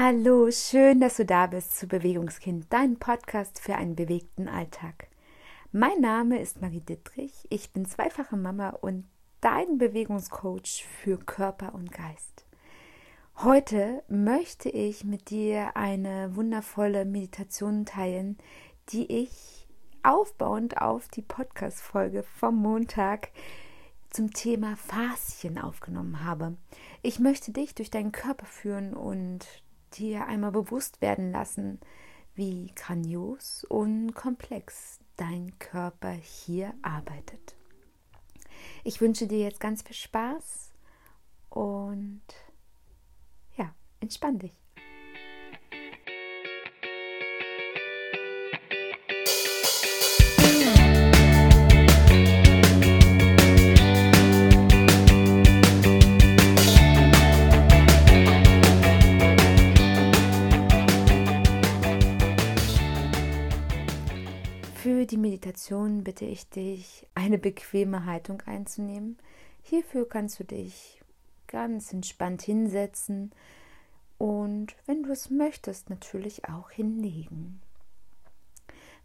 [0.00, 5.08] Hallo, schön, dass du da bist zu Bewegungskind, dein Podcast für einen bewegten Alltag.
[5.72, 9.06] Mein Name ist Marie Dittrich, ich bin zweifache Mama und
[9.40, 12.46] dein Bewegungscoach für Körper und Geist.
[13.38, 18.38] Heute möchte ich mit dir eine wundervolle Meditation teilen,
[18.90, 19.66] die ich
[20.04, 23.30] aufbauend auf die Podcast-Folge vom Montag
[24.10, 26.56] zum Thema Faszien aufgenommen habe.
[27.02, 29.44] Ich möchte dich durch deinen Körper führen und
[29.94, 31.80] dir einmal bewusst werden lassen,
[32.34, 37.56] wie grandios und komplex dein Körper hier arbeitet.
[38.84, 40.72] Ich wünsche dir jetzt ganz viel Spaß
[41.50, 42.22] und
[43.56, 44.52] ja, entspann dich.
[65.48, 69.16] Meditation bitte ich dich, eine bequeme Haltung einzunehmen.
[69.62, 71.02] Hierfür kannst du dich
[71.46, 73.32] ganz entspannt hinsetzen
[74.18, 77.62] und wenn du es möchtest, natürlich auch hinlegen.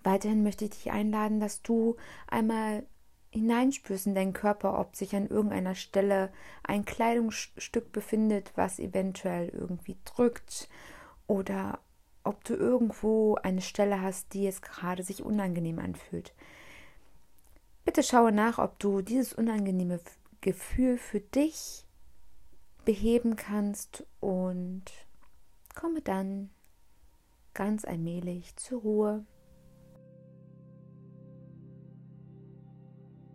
[0.04, 1.96] Weiterhin möchte ich dich einladen, dass du
[2.28, 2.86] einmal
[3.32, 6.30] hineinspürst in deinen Körper, ob sich an irgendeiner Stelle
[6.62, 10.68] ein Kleidungsstück befindet, was eventuell irgendwie drückt
[11.26, 11.80] oder
[12.24, 16.34] ob du irgendwo eine Stelle hast, die jetzt gerade sich unangenehm anfühlt.
[17.86, 20.00] Bitte schaue nach, ob du dieses unangenehme
[20.42, 21.86] Gefühl für dich
[22.86, 24.84] beheben kannst und
[25.76, 26.50] komme dann
[27.54, 29.26] ganz allmählich zur Ruhe.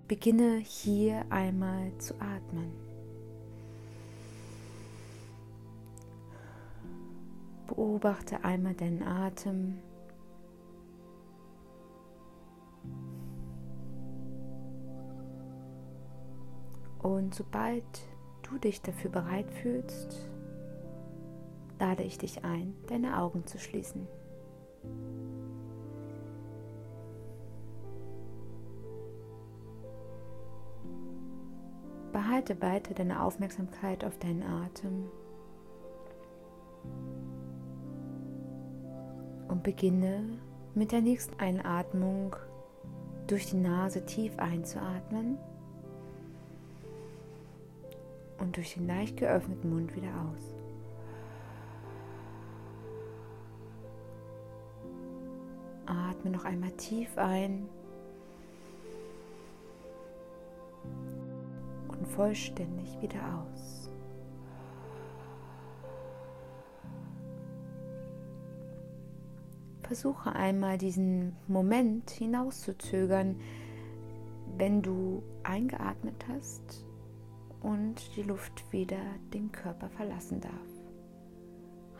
[0.07, 2.88] Beginne hier einmal zu atmen.
[7.69, 9.79] Beobachte einmal deinen Atem.
[16.99, 17.85] Und sobald
[18.43, 20.29] du dich dafür bereit fühlst,
[21.79, 24.09] lade ich dich ein, deine Augen zu schließen.
[32.13, 35.11] Behalte weiter deine Aufmerksamkeit auf deinen Atem.
[39.49, 40.23] Und beginne
[40.75, 42.37] mit der nächsten Einatmung
[43.27, 45.39] durch die Nase tief einzuatmen
[48.39, 50.55] und durch den leicht geöffneten Mund wieder aus.
[55.87, 57.69] Atme noch einmal tief ein
[61.89, 63.21] und vollständig wieder
[63.53, 63.78] aus.
[69.89, 73.37] Versuche einmal diesen Moment hinauszuzögern,
[74.59, 76.85] wenn du eingeatmet hast
[77.63, 79.01] und die Luft wieder
[79.33, 80.53] den Körper verlassen darf.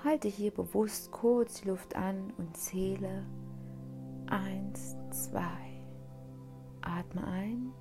[0.05, 3.25] Halte hier bewusst kurz die Luft an und zähle
[4.27, 5.87] eins, zwei.
[6.83, 7.73] Atme ein.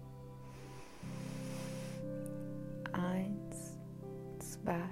[2.94, 3.78] Eins,
[4.40, 4.90] zwei.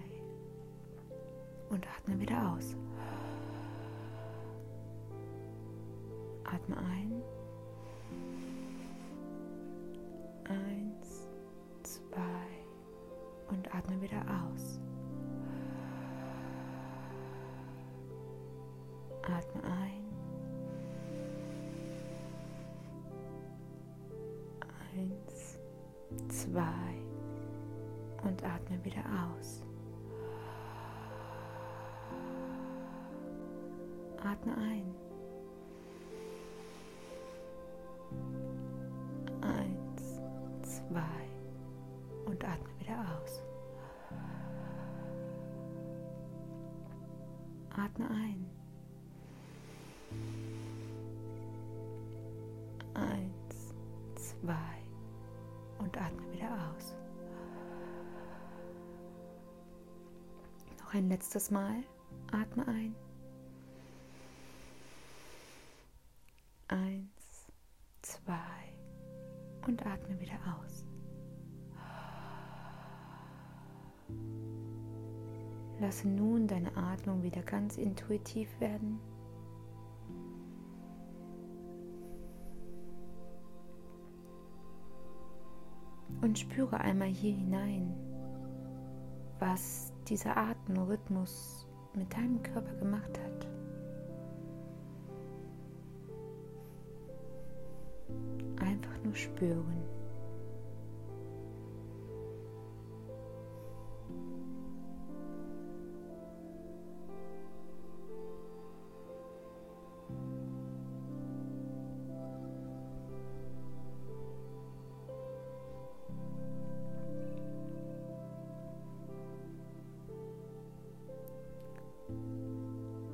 [1.70, 2.76] Und atme wieder aus.
[6.66, 7.22] Atme ein.
[10.46, 11.28] Eins,
[11.84, 12.26] zwei
[13.50, 14.80] und atme wieder aus.
[19.22, 20.06] Atme ein.
[24.96, 25.59] Eins,
[26.30, 26.96] zwei
[28.24, 29.03] und atme wieder
[29.38, 29.62] aus.
[34.24, 35.04] Atme ein.
[54.46, 56.96] Zwei und atme wieder aus.
[60.80, 61.84] Noch ein letztes Mal.
[62.32, 62.96] Atme ein.
[66.68, 67.47] Eins,
[68.02, 68.36] zwei
[69.66, 70.86] und atme wieder aus.
[75.80, 79.00] Lasse nun deine Atmung wieder ganz intuitiv werden.
[86.25, 87.93] Und spüre einmal hier hinein,
[89.37, 93.47] was dieser Atemrhythmus mit deinem Körper gemacht hat.
[98.59, 99.83] Einfach nur spüren.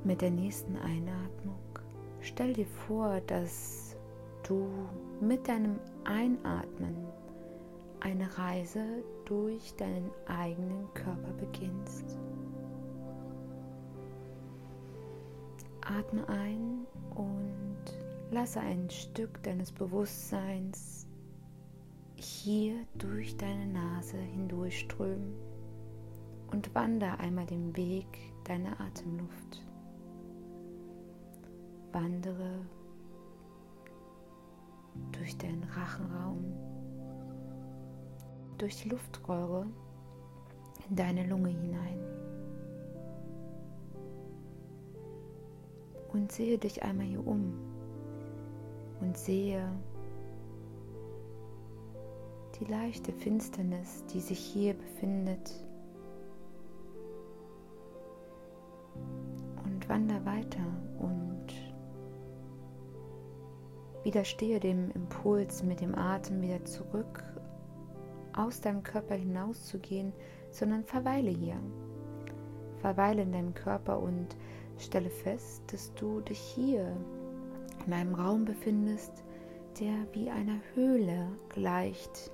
[0.04, 1.60] Mit der nächsten Einatmung
[2.22, 3.96] stell dir vor, dass
[4.48, 4.68] du
[5.20, 6.96] mit deinem Einatmen
[8.00, 8.84] eine Reise
[9.26, 12.18] durch deinen eigenen Körper beginnst.
[15.82, 17.78] Atme ein und
[18.32, 21.08] lasse ein Stück deines Bewusstseins
[22.16, 25.34] hier durch deine Nase hindurchströmen
[26.52, 28.08] und wandere einmal den Weg
[28.46, 29.62] deiner Atemluft.
[31.94, 32.66] Wandere
[35.12, 36.44] durch deinen Rachenraum,
[38.58, 39.66] durch die Luftröhre
[40.90, 42.00] in deine Lunge hinein.
[46.14, 47.54] Und sehe dich einmal hier um
[49.00, 49.72] und sehe
[52.60, 55.52] die leichte Finsternis, die sich hier befindet.
[59.64, 60.71] Und wander weiter
[64.04, 67.24] Widerstehe dem Impuls, mit dem Atem wieder zurück
[68.34, 70.14] aus deinem Körper hinauszugehen,
[70.50, 71.58] sondern verweile hier.
[72.80, 74.36] Verweile in deinem Körper und
[74.78, 76.96] stelle fest, dass du dich hier
[77.86, 79.24] in einem Raum befindest,
[79.80, 82.32] der wie einer Höhle gleicht.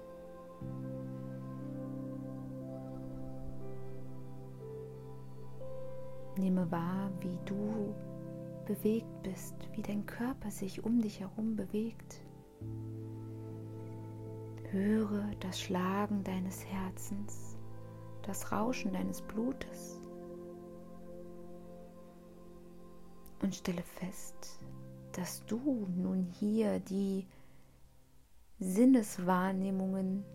[6.38, 7.94] Nehme wahr, wie du
[8.68, 12.22] bewegt bist, wie dein Körper sich um dich herum bewegt.
[14.72, 17.58] Höre das Schlagen deines Herzens,
[18.24, 20.02] das Rauschen deines Blutes
[23.42, 24.60] und stelle fest,
[25.13, 27.25] dass du nun hier die
[28.60, 30.25] Sinneswahrnehmungen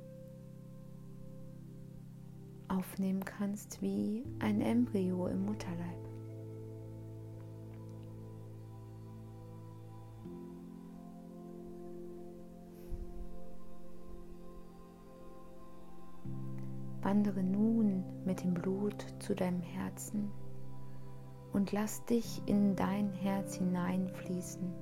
[2.69, 6.12] aufnehmen kannst wie ein Embryo im Mutterleib.
[17.03, 20.31] Wandere nun mit dem Blut zu deinem Herzen
[21.53, 24.73] und lass dich in dein Herz hineinfließen.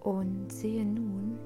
[0.00, 1.38] Und sehe nun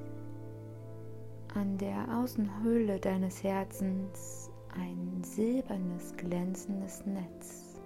[1.55, 7.81] an der Außenhülle deines Herzens ein silbernes, glänzendes Netz.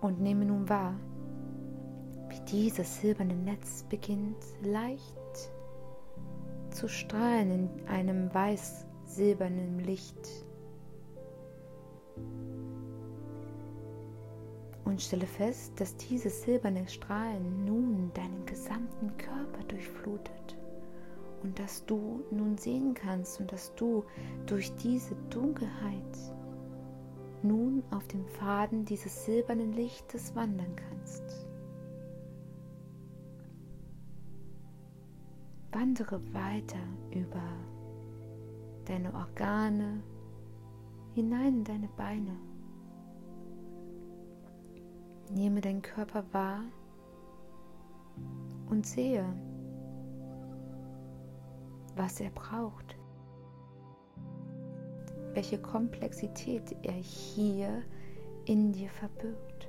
[0.00, 0.94] Und nehme nun wahr,
[2.28, 5.50] wie dieses silberne Netz beginnt leicht
[6.74, 10.44] zu strahlen in einem weiß-silbernen Licht.
[14.84, 20.56] Und stelle fest, dass diese silberne Strahlen nun deinen gesamten Körper durchflutet
[21.42, 24.04] und dass du nun sehen kannst und dass du
[24.46, 26.18] durch diese Dunkelheit
[27.42, 31.46] nun auf dem Faden dieses silbernen Lichtes wandern kannst.
[35.74, 36.78] Wandere weiter
[37.10, 37.42] über
[38.84, 40.04] deine Organe
[41.14, 42.36] hinein in deine Beine.
[45.32, 46.60] Nehme deinen Körper wahr
[48.70, 49.24] und sehe,
[51.96, 52.96] was er braucht,
[55.32, 57.82] welche Komplexität er hier
[58.44, 59.68] in dir verbirgt.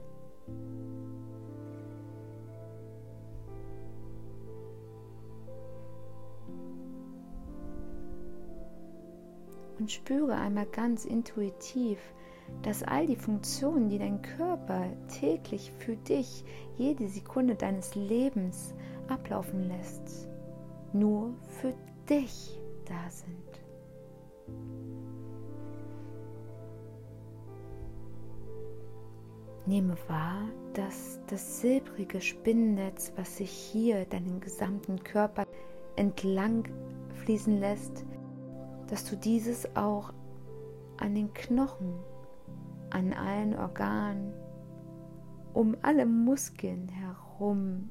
[9.79, 11.99] Und spüre einmal ganz intuitiv,
[12.61, 14.85] dass all die Funktionen, die dein Körper
[15.19, 16.43] täglich für dich
[16.77, 18.73] jede Sekunde deines Lebens
[19.07, 20.29] ablaufen lässt,
[20.93, 21.73] nur für
[22.09, 23.35] dich da sind.
[29.67, 35.47] Nehme wahr, dass das silbrige Spinnennetz, was sich hier deinen gesamten Körper
[35.95, 36.65] entlang
[37.23, 38.05] fließen lässt,
[38.87, 40.13] dass du dieses auch
[40.97, 41.93] an den Knochen,
[42.89, 44.33] an allen Organen,
[45.53, 47.89] um alle Muskeln herum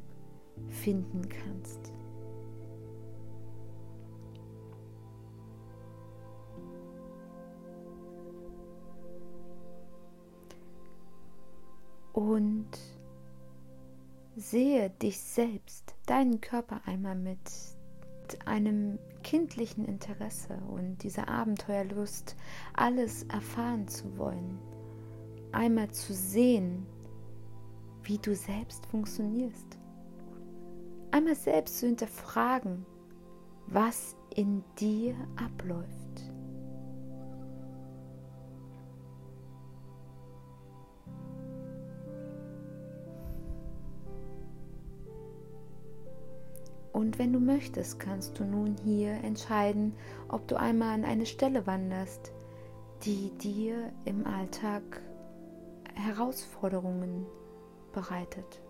[0.68, 1.92] finden kannst.
[12.12, 12.68] Und
[14.36, 17.40] sehe dich selbst, deinen Körper einmal mit
[18.46, 22.36] einem kindlichen Interesse und dieser Abenteuerlust,
[22.74, 24.58] alles erfahren zu wollen,
[25.52, 26.86] einmal zu sehen,
[28.02, 29.78] wie du selbst funktionierst,
[31.10, 32.84] einmal selbst zu hinterfragen,
[33.66, 36.03] was in dir abläuft.
[47.16, 49.94] Wenn du möchtest, kannst du nun hier entscheiden,
[50.28, 52.32] ob du einmal an eine Stelle wanderst,
[53.04, 54.82] die dir im Alltag
[55.94, 57.24] Herausforderungen
[57.92, 58.60] bereitet.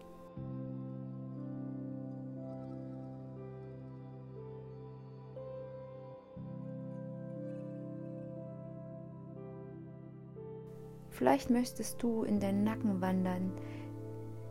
[11.09, 13.53] Vielleicht möchtest du in deinen Nacken wandern,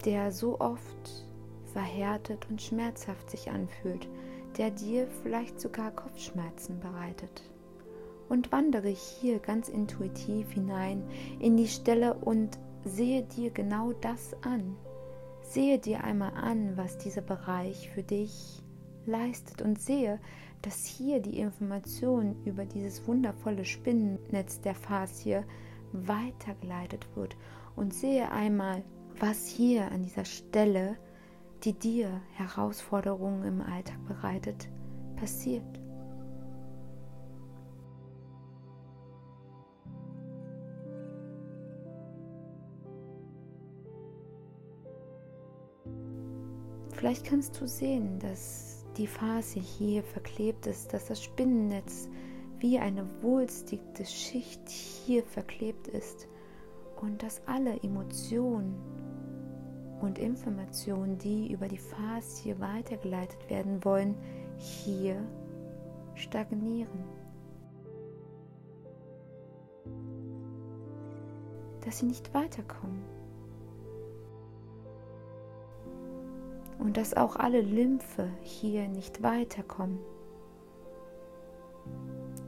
[0.05, 1.27] der so oft
[1.73, 4.07] verhärtet und schmerzhaft sich anfühlt,
[4.57, 7.43] der dir vielleicht sogar Kopfschmerzen bereitet.
[8.29, 11.03] Und wandere hier ganz intuitiv hinein
[11.39, 14.75] in die Stelle und sehe dir genau das an.
[15.41, 18.63] Sehe dir einmal an, was dieser Bereich für dich
[19.05, 20.19] leistet und sehe,
[20.61, 25.43] dass hier die Information über dieses wundervolle Spinnennetz der Faszie
[25.91, 27.35] weitergeleitet wird
[27.75, 28.83] und sehe einmal,
[29.19, 30.97] was hier an dieser Stelle
[31.63, 34.67] die dir Herausforderungen im Alltag bereitet,
[35.15, 35.63] passiert.
[46.91, 52.07] Vielleicht kannst du sehen, dass die Phase hier verklebt ist, dass das Spinnennetz
[52.59, 56.27] wie eine wulstige Schicht hier verklebt ist
[57.01, 58.75] und dass alle Emotionen
[60.03, 64.15] und Informationen, die über die Faszie weitergeleitet werden wollen,
[64.57, 65.15] hier
[66.15, 67.03] stagnieren.
[71.81, 73.01] Dass sie nicht weiterkommen.
[76.79, 79.99] Und dass auch alle Lymphe hier nicht weiterkommen.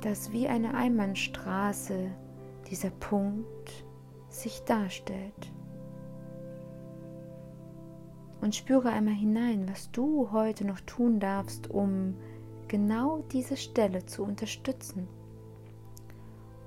[0.02, 2.12] Dass wie eine Einbahnstraße
[2.70, 3.86] dieser Punkt
[4.28, 5.52] sich darstellt
[8.46, 12.14] und spüre einmal hinein, was du heute noch tun darfst, um
[12.68, 15.08] genau diese Stelle zu unterstützen,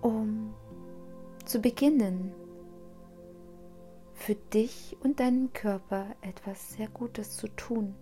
[0.01, 0.53] um
[1.45, 2.33] zu beginnen,
[4.13, 7.95] für dich und deinen Körper etwas sehr Gutes zu tun.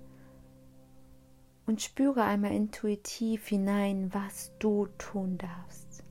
[1.67, 6.03] Und spüre einmal intuitiv hinein, was du tun darfst,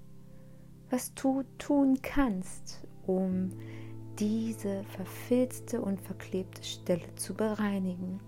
[0.91, 3.53] was du tun kannst, um
[4.19, 8.19] diese verfilzte und verklebte Stelle zu bereinigen.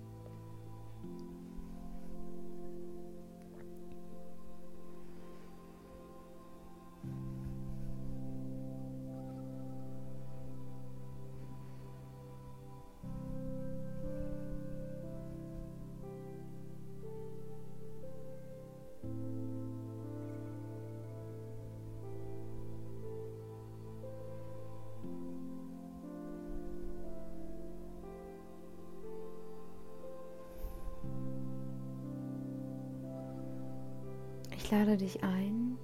[34.68, 35.78] Ich lade dich ein,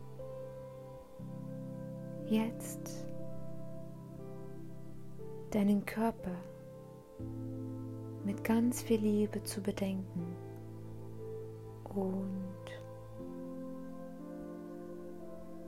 [2.25, 3.05] jetzt
[5.51, 6.35] deinen Körper
[8.25, 10.35] mit ganz viel Liebe zu bedenken
[11.95, 12.65] und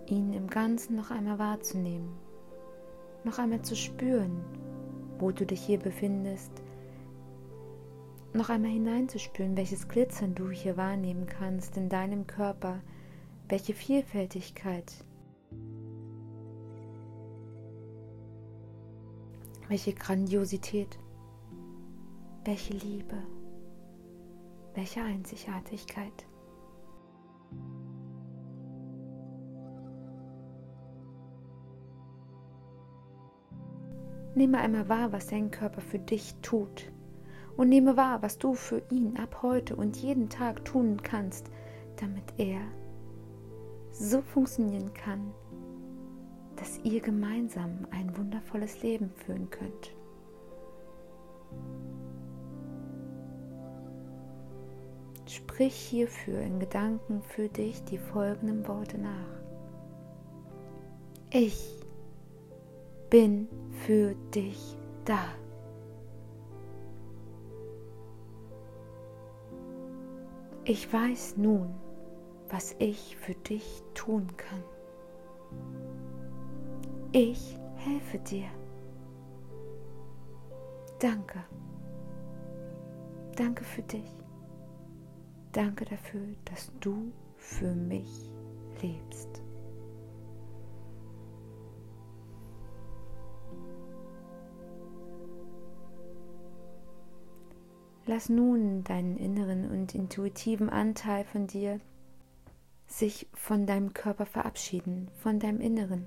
[0.07, 2.09] ihn im Ganzen noch einmal wahrzunehmen,
[3.23, 4.43] noch einmal zu spüren,
[5.19, 6.51] wo du dich hier befindest,
[8.33, 12.81] noch einmal hineinzuspüren, welches Glitzern du hier wahrnehmen kannst in deinem Körper,
[13.47, 15.05] welche Vielfältigkeit,
[19.67, 20.97] welche Grandiosität,
[22.43, 23.17] welche Liebe,
[24.73, 26.27] welche Einzigartigkeit.
[34.35, 36.91] Nehme einmal wahr, was dein Körper für dich tut.
[37.55, 41.49] Und nehme wahr, was du für ihn ab heute und jeden Tag tun kannst,
[41.95, 42.59] damit er
[43.97, 45.33] so funktionieren kann,
[46.57, 49.95] dass ihr gemeinsam ein wundervolles Leben führen könnt.
[55.27, 59.11] Sprich hierfür in Gedanken für dich die folgenden Worte nach.
[61.31, 61.83] Ich
[63.09, 63.47] bin
[63.85, 65.19] für dich da.
[70.65, 71.73] Ich weiß nun,
[72.49, 74.63] was ich für dich tun kann.
[77.11, 78.47] Ich helfe dir.
[80.99, 81.43] Danke.
[83.35, 84.09] Danke für dich.
[85.51, 88.29] Danke dafür, dass du für mich
[88.81, 89.41] lebst.
[98.07, 101.79] Lass nun deinen inneren und intuitiven Anteil von dir
[102.87, 106.05] sich von deinem Körper verabschieden, von deinem Inneren.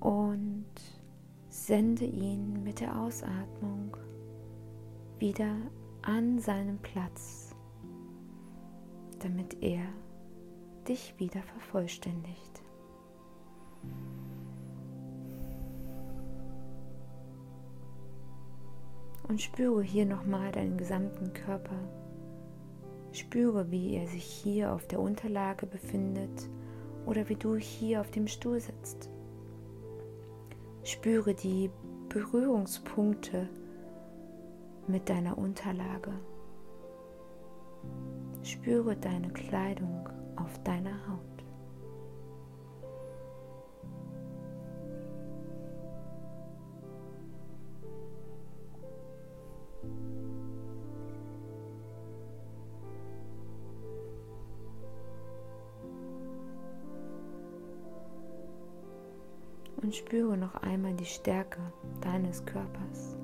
[0.00, 0.66] Und
[1.48, 3.96] sende ihn mit der Ausatmung
[5.18, 5.56] wieder
[6.02, 7.54] an seinen Platz,
[9.18, 9.82] damit er
[10.86, 12.62] dich wieder vervollständigt.
[19.26, 21.76] Und spüre hier nochmal deinen gesamten Körper.
[23.18, 26.48] Spüre, wie er sich hier auf der Unterlage befindet
[27.04, 29.10] oder wie du hier auf dem Stuhl sitzt.
[30.84, 31.68] Spüre die
[32.08, 33.48] Berührungspunkte
[34.86, 36.12] mit deiner Unterlage.
[38.42, 41.27] Spüre deine Kleidung auf deiner Haut.
[59.88, 61.60] Und spüre noch einmal die Stärke
[62.02, 63.18] deines Körpers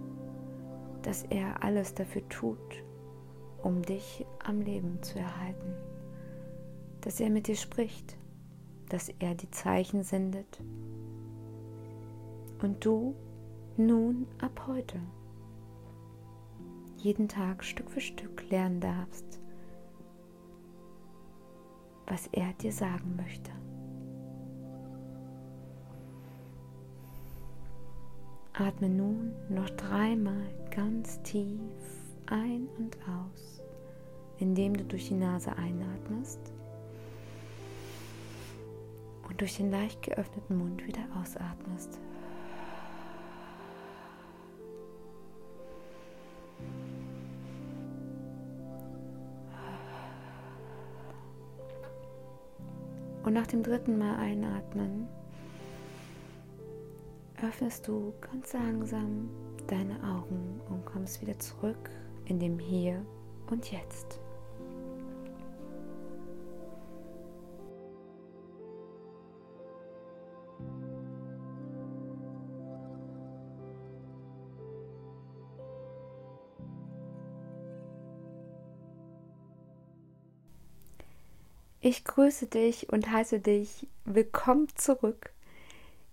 [1.05, 2.83] dass er alles dafür tut,
[3.63, 5.75] um dich am Leben zu erhalten,
[7.03, 8.17] dass er mit dir spricht,
[8.89, 10.61] dass er die Zeichen sendet
[12.63, 13.15] und du
[13.77, 14.99] nun ab heute
[16.97, 19.41] jeden Tag Stück für Stück lernen darfst,
[22.07, 23.51] was er dir sagen möchte.
[28.57, 31.59] Atme nun noch dreimal ganz tief
[32.27, 33.61] ein und aus,
[34.39, 36.39] indem du durch die Nase einatmest
[39.29, 41.99] und durch den leicht geöffneten Mund wieder ausatmest.
[53.25, 55.09] Und nach dem dritten Mal einatmen
[57.49, 59.29] öffnest du ganz langsam
[59.67, 61.91] deine Augen und kommst wieder zurück
[62.25, 63.05] in dem Hier
[63.51, 64.19] und Jetzt.
[81.81, 85.34] Ich grüße dich und heiße dich willkommen zurück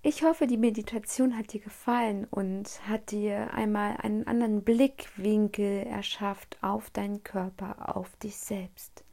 [0.04, 6.58] ich hoffe, die Meditation hat dir gefallen und hat dir einmal einen anderen Blickwinkel erschafft
[6.62, 9.04] auf deinen Körper, auf dich selbst.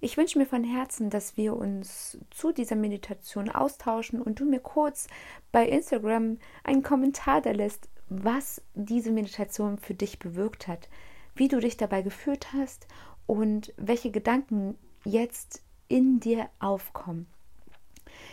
[0.00, 4.60] Ich wünsche mir von Herzen, dass wir uns zu dieser Meditation austauschen und du mir
[4.60, 5.08] kurz
[5.50, 10.90] bei Instagram einen Kommentar da lässt, was diese Meditation für dich bewirkt hat,
[11.34, 12.86] wie du dich dabei gefühlt hast
[13.26, 17.26] und welche Gedanken jetzt in dir aufkommen.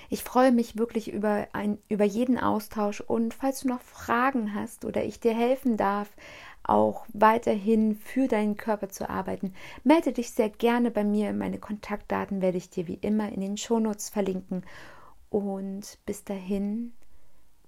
[0.09, 4.85] Ich freue mich wirklich über, ein, über jeden Austausch und falls du noch Fragen hast
[4.85, 6.09] oder ich dir helfen darf,
[6.63, 11.33] auch weiterhin für deinen Körper zu arbeiten, melde dich sehr gerne bei mir.
[11.33, 14.63] Meine Kontaktdaten werde ich dir wie immer in den Shownotes verlinken.
[15.29, 16.93] Und bis dahin,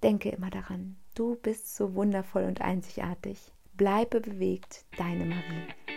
[0.02, 3.38] denke immer daran, du bist so wundervoll und einzigartig.
[3.72, 5.93] Bleibe bewegt, deine Marie.